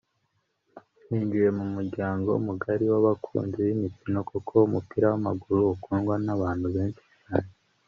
Ninjiye 1.07 1.49
mu 1.57 1.65
muryango 1.73 2.29
mugari 2.45 2.85
w’abakunzi 2.91 3.57
b’imikino 3.67 4.19
kuko 4.31 4.53
umupira 4.67 5.05
w’amaguru 5.11 5.61
ukundwa 5.75 6.13
n’abantu 6.25 6.67
benshi 6.77 7.03
cyane” 7.21 7.49